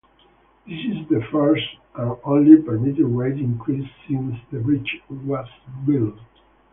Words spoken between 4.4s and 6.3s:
the bridge was built.